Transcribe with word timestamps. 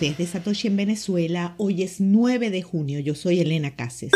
Desde 0.00 0.26
Satoshi 0.26 0.68
en 0.68 0.76
Venezuela. 0.76 1.54
Hoy 1.56 1.82
es 1.82 2.00
9 2.02 2.50
de 2.50 2.60
junio. 2.60 3.00
Yo 3.00 3.14
soy 3.14 3.40
Elena 3.40 3.76
Cases. 3.76 4.10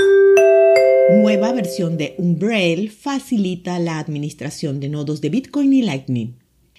Nueva 1.10 1.52
versión 1.52 1.96
de 1.96 2.14
Umbrel 2.18 2.90
facilita 2.90 3.78
la 3.78 3.98
administración 3.98 4.78
de 4.78 4.90
nodos 4.90 5.22
de 5.22 5.30
Bitcoin 5.30 5.72
y 5.72 5.80
Lightning. 5.80 6.34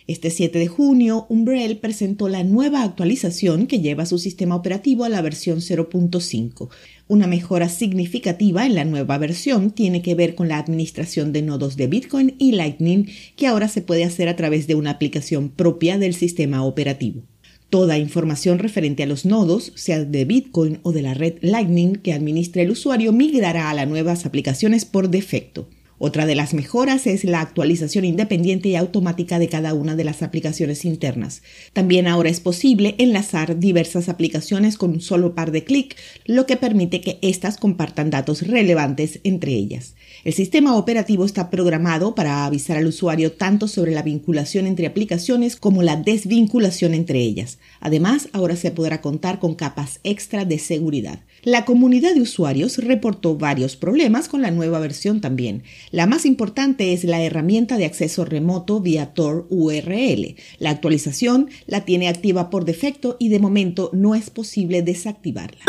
Este 0.06 0.30
7 0.30 0.60
de 0.60 0.68
junio, 0.68 1.26
Umbrel 1.30 1.78
presentó 1.78 2.30
la 2.30 2.44
nueva 2.44 2.84
actualización 2.84 3.66
que 3.66 3.80
lleva 3.80 4.06
su 4.06 4.20
sistema 4.20 4.56
operativo 4.56 5.04
a 5.04 5.10
la 5.10 5.22
versión 5.22 5.62
0.5. 5.62 6.70
Una 7.08 7.26
mejora 7.26 7.70
significativa 7.70 8.68
en 8.68 8.76
la 8.76 8.86
nueva 8.86 9.18
versión 9.18 9.72
tiene 9.72 10.04
que 10.04 10.14
ver 10.14 10.36
con 10.36 10.48
la 10.48 10.60
administración 10.60 11.34
de 11.34 11.42
nodos 11.42 11.76
de 11.76 11.88
Bitcoin 11.88 12.36
y 12.38 12.52
Lightning, 12.52 13.08
que 13.36 13.48
ahora 13.48 13.68
se 13.68 13.82
puede 13.82 14.04
hacer 14.04 14.28
a 14.28 14.36
través 14.36 14.68
de 14.68 14.76
una 14.76 14.92
aplicación 14.92 15.50
propia 15.50 15.98
del 15.98 16.14
sistema 16.14 16.64
operativo. 16.64 17.24
Toda 17.72 17.98
información 17.98 18.60
referente 18.60 19.02
a 19.02 19.06
los 19.06 19.26
nodos, 19.26 19.72
sea 19.76 20.04
de 20.04 20.26
Bitcoin 20.26 20.80
o 20.84 20.92
de 20.92 21.02
la 21.02 21.14
red 21.14 21.36
Lightning 21.40 21.96
que 21.96 22.12
administra 22.12 22.62
el 22.62 22.72
usuario, 22.72 23.14
migrará 23.14 23.70
a 23.70 23.74
las 23.74 23.88
nuevas 23.88 24.26
aplicaciones 24.26 24.84
por 24.84 25.10
defecto. 25.10 25.70
Otra 26.04 26.26
de 26.26 26.34
las 26.34 26.56
mejoras 26.56 27.06
es 27.06 27.26
la 27.26 27.42
actualización 27.42 28.06
independiente 28.06 28.70
y 28.70 28.76
automática 28.76 29.38
de 29.38 29.48
cada 29.48 29.76
una 29.76 29.96
de 29.96 30.04
las 30.04 30.24
aplicaciones 30.24 30.84
internas. 30.84 31.44
También 31.74 32.08
ahora 32.08 32.30
es 32.30 32.40
posible 32.40 32.96
enlazar 32.98 33.60
diversas 33.60 34.10
aplicaciones 34.10 34.80
con 34.80 34.94
un 34.94 35.02
solo 35.02 35.36
par 35.36 35.52
de 35.52 35.64
clic, 35.64 35.96
lo 36.26 36.48
que 36.48 36.58
permite 36.58 37.02
que 37.02 37.20
éstas 37.22 37.58
compartan 37.58 38.10
datos 38.10 38.48
relevantes 38.48 39.20
entre 39.24 39.52
ellas. 39.52 39.94
El 40.24 40.34
sistema 40.34 40.76
operativo 40.76 41.24
está 41.24 41.52
programado 41.52 42.16
para 42.16 42.48
avisar 42.48 42.78
al 42.78 42.88
usuario 42.88 43.34
tanto 43.34 43.68
sobre 43.68 43.92
la 43.92 44.02
vinculación 44.02 44.66
entre 44.66 44.88
aplicaciones 44.88 45.56
como 45.56 45.84
la 45.84 45.98
desvinculación 45.98 46.96
entre 46.96 47.20
ellas. 47.20 47.60
Además, 47.80 48.28
ahora 48.34 48.56
se 48.56 48.72
podrá 48.72 49.02
contar 49.02 49.38
con 49.38 49.54
capas 49.54 50.00
extra 50.04 50.46
de 50.46 50.58
seguridad. 50.58 51.20
La 51.44 51.66
comunidad 51.66 52.14
de 52.14 52.22
usuarios 52.22 52.78
reportó 52.78 53.36
varios 53.36 53.76
problemas 53.76 54.28
con 54.30 54.42
la 54.44 54.52
nueva 54.52 54.80
versión 54.80 55.22
también. 55.22 55.64
La 55.92 56.08
más 56.08 56.26
importante 56.26 56.94
es 56.94 57.04
la 57.04 57.22
herramienta 57.22 57.78
de 57.78 57.84
acceso 57.84 58.24
remoto 58.24 58.80
vía 58.80 59.14
Tor 59.14 59.46
URL. 59.50 60.36
La 60.58 60.70
actualización 60.70 61.50
la 61.68 61.84
tiene 61.84 62.08
activa 62.08 62.50
por 62.50 62.64
defecto 62.64 63.18
y 63.20 63.28
de 63.28 63.40
momento 63.40 63.90
no 63.92 64.16
es 64.16 64.30
posible 64.30 64.84
desactivarla. 64.84 65.66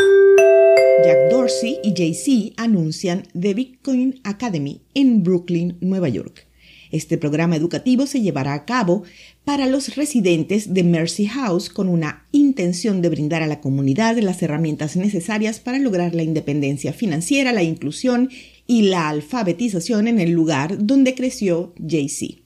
Jack 1.04 1.28
Dorsey 1.28 1.78
y 1.82 1.92
Jay-Z 1.96 2.62
anuncian 2.62 3.24
The 3.38 3.54
Bitcoin 3.54 4.20
Academy 4.22 4.82
en 4.94 5.24
Brooklyn, 5.24 5.76
Nueva 5.80 6.08
York. 6.08 6.46
Este 6.92 7.16
programa 7.16 7.56
educativo 7.56 8.06
se 8.06 8.20
llevará 8.20 8.52
a 8.52 8.66
cabo 8.66 9.02
para 9.44 9.66
los 9.66 9.96
residentes 9.96 10.74
de 10.74 10.84
Mercy 10.84 11.26
House 11.26 11.70
con 11.70 11.88
una 11.88 12.26
intención 12.32 13.00
de 13.00 13.08
brindar 13.08 13.42
a 13.42 13.46
la 13.46 13.62
comunidad 13.62 14.18
las 14.18 14.42
herramientas 14.42 14.96
necesarias 14.96 15.58
para 15.58 15.78
lograr 15.78 16.14
la 16.14 16.22
independencia 16.22 16.92
financiera, 16.92 17.52
la 17.52 17.62
inclusión 17.62 18.28
y 18.66 18.82
la 18.82 19.08
alfabetización 19.08 20.06
en 20.06 20.20
el 20.20 20.32
lugar 20.32 20.84
donde 20.84 21.14
creció 21.14 21.74
Jay-Z. 21.84 22.42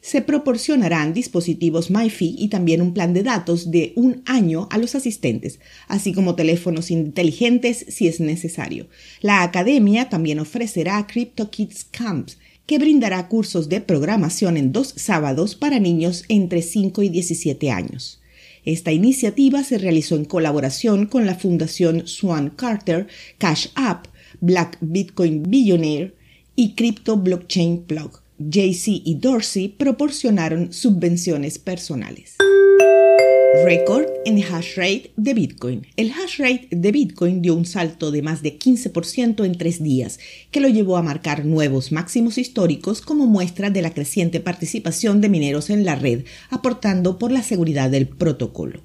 Se 0.00 0.20
proporcionarán 0.20 1.14
dispositivos 1.14 1.90
MiFi 1.90 2.34
y 2.36 2.48
también 2.48 2.82
un 2.82 2.92
plan 2.92 3.12
de 3.12 3.22
datos 3.22 3.70
de 3.70 3.92
un 3.94 4.22
año 4.26 4.66
a 4.72 4.78
los 4.78 4.96
asistentes, 4.96 5.60
así 5.86 6.12
como 6.12 6.34
teléfonos 6.34 6.90
inteligentes 6.90 7.86
si 7.88 8.08
es 8.08 8.18
necesario. 8.18 8.88
La 9.20 9.44
academia 9.44 10.08
también 10.08 10.40
ofrecerá 10.40 11.06
CryptoKids 11.06 11.84
Camps, 11.84 12.38
que 12.66 12.78
brindará 12.78 13.28
cursos 13.28 13.68
de 13.68 13.80
programación 13.80 14.56
en 14.56 14.72
dos 14.72 14.94
sábados 14.96 15.54
para 15.54 15.78
niños 15.78 16.24
entre 16.28 16.62
5 16.62 17.02
y 17.02 17.08
17 17.08 17.70
años. 17.70 18.20
Esta 18.64 18.92
iniciativa 18.92 19.64
se 19.64 19.78
realizó 19.78 20.16
en 20.16 20.24
colaboración 20.24 21.06
con 21.06 21.26
la 21.26 21.34
Fundación 21.34 22.06
Swan 22.06 22.50
Carter, 22.50 23.08
Cash 23.38 23.68
App, 23.74 24.06
Black 24.40 24.78
Bitcoin 24.80 25.42
Billionaire 25.44 26.14
y 26.54 26.74
Crypto 26.74 27.16
Blockchain 27.16 27.82
Plug. 27.82 28.20
JC 28.38 29.02
y 29.04 29.16
Dorsey 29.20 29.68
proporcionaron 29.68 30.72
subvenciones 30.72 31.58
personales. 31.58 32.36
Récord 33.54 34.06
en 34.24 34.42
hash 34.42 34.76
rate 34.76 35.12
de 35.16 35.34
Bitcoin. 35.34 35.86
El 35.98 36.10
hash 36.10 36.38
rate 36.38 36.68
de 36.70 36.90
Bitcoin 36.90 37.42
dio 37.42 37.54
un 37.54 37.66
salto 37.66 38.10
de 38.10 38.22
más 38.22 38.42
de 38.42 38.58
15% 38.58 39.44
en 39.44 39.58
tres 39.58 39.82
días, 39.82 40.18
que 40.50 40.60
lo 40.60 40.68
llevó 40.68 40.96
a 40.96 41.02
marcar 41.02 41.44
nuevos 41.44 41.92
máximos 41.92 42.38
históricos 42.38 43.02
como 43.02 43.26
muestra 43.26 43.68
de 43.68 43.82
la 43.82 43.92
creciente 43.92 44.40
participación 44.40 45.20
de 45.20 45.28
mineros 45.28 45.68
en 45.68 45.84
la 45.84 45.96
red, 45.96 46.24
aportando 46.48 47.18
por 47.18 47.30
la 47.30 47.42
seguridad 47.42 47.90
del 47.90 48.08
protocolo. 48.08 48.80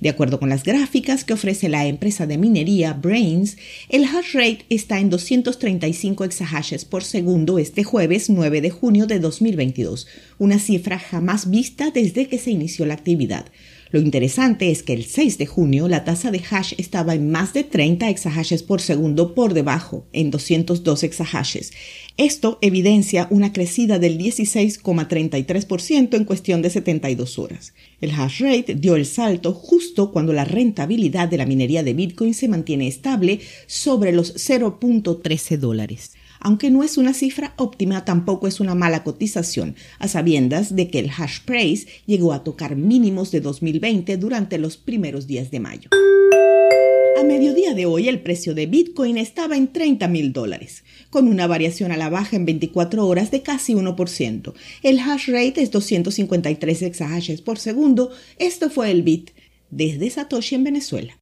De 0.00 0.08
acuerdo 0.08 0.40
con 0.40 0.48
las 0.48 0.62
gráficas 0.62 1.24
que 1.24 1.34
ofrece 1.34 1.68
la 1.68 1.84
empresa 1.84 2.26
de 2.26 2.38
minería 2.38 2.94
Brains, 2.94 3.58
el 3.90 4.04
hash 4.04 4.32
rate 4.32 4.64
está 4.70 4.98
en 4.98 5.10
235 5.10 6.24
exahashes 6.24 6.86
por 6.86 7.04
segundo 7.04 7.58
este 7.58 7.84
jueves 7.84 8.30
9 8.30 8.62
de 8.62 8.70
junio 8.70 9.06
de 9.06 9.20
2022, 9.20 10.06
una 10.38 10.58
cifra 10.58 10.98
jamás 10.98 11.50
vista 11.50 11.90
desde 11.90 12.28
que 12.28 12.38
se 12.38 12.50
inició 12.50 12.86
la 12.86 12.94
actividad. 12.94 13.46
Lo 13.90 14.00
interesante 14.00 14.70
es 14.70 14.82
que 14.82 14.92
el 14.92 15.04
6 15.04 15.38
de 15.38 15.46
junio 15.46 15.86
la 15.88 16.04
tasa 16.04 16.30
de 16.32 16.42
hash 16.50 16.74
estaba 16.76 17.14
en 17.14 17.30
más 17.30 17.52
de 17.52 17.62
30 17.62 18.10
exahashes 18.10 18.64
por 18.64 18.80
segundo 18.80 19.34
por 19.34 19.54
debajo, 19.54 20.06
en 20.12 20.30
202 20.30 21.04
exahashes. 21.04 21.72
Esto 22.16 22.58
evidencia 22.62 23.28
una 23.30 23.52
crecida 23.52 23.98
del 24.00 24.18
16,33% 24.18 26.16
en 26.16 26.24
cuestión 26.24 26.62
de 26.62 26.70
72 26.70 27.38
horas. 27.38 27.74
El 28.00 28.10
hash 28.10 28.40
rate 28.40 28.74
dio 28.74 28.96
el 28.96 29.06
salto 29.06 29.52
justo 29.52 30.10
cuando 30.10 30.32
la 30.32 30.44
rentabilidad 30.44 31.28
de 31.28 31.36
la 31.36 31.46
minería 31.46 31.84
de 31.84 31.94
Bitcoin 31.94 32.34
se 32.34 32.48
mantiene 32.48 32.88
estable 32.88 33.40
sobre 33.66 34.10
los 34.12 34.34
0.13 34.34 35.58
dólares. 35.58 36.12
Aunque 36.40 36.70
no 36.70 36.82
es 36.82 36.96
una 36.96 37.14
cifra 37.14 37.54
óptima, 37.56 38.04
tampoco 38.04 38.46
es 38.46 38.60
una 38.60 38.74
mala 38.74 39.04
cotización, 39.04 39.76
a 39.98 40.08
sabiendas 40.08 40.74
de 40.74 40.88
que 40.88 40.98
el 40.98 41.10
hash 41.10 41.40
price 41.44 41.86
llegó 42.06 42.32
a 42.32 42.44
tocar 42.44 42.76
mínimos 42.76 43.30
de 43.30 43.40
2020 43.40 44.16
durante 44.16 44.58
los 44.58 44.76
primeros 44.76 45.26
días 45.26 45.50
de 45.50 45.60
mayo. 45.60 45.90
A 47.18 47.22
mediodía 47.22 47.72
de 47.72 47.86
hoy 47.86 48.08
el 48.08 48.20
precio 48.20 48.54
de 48.54 48.66
Bitcoin 48.66 49.16
estaba 49.16 49.56
en 49.56 49.72
30 49.72 50.06
mil 50.08 50.34
dólares, 50.34 50.84
con 51.08 51.28
una 51.28 51.46
variación 51.46 51.90
a 51.90 51.96
la 51.96 52.10
baja 52.10 52.36
en 52.36 52.44
24 52.44 53.06
horas 53.06 53.30
de 53.30 53.40
casi 53.40 53.74
1%. 53.74 54.52
El 54.82 55.00
hash 55.00 55.28
rate 55.28 55.62
es 55.62 55.70
253 55.70 56.82
exahashes 56.82 57.40
por 57.40 57.58
segundo. 57.58 58.10
Esto 58.38 58.68
fue 58.68 58.90
el 58.90 59.02
Bit 59.02 59.30
desde 59.70 60.10
Satoshi 60.10 60.56
en 60.56 60.64
Venezuela. 60.64 61.18